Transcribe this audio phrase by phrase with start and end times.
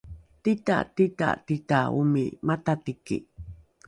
[0.43, 3.17] tita tita tita omi matatiki